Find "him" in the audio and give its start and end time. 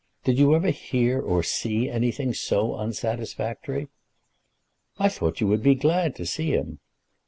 6.53-6.79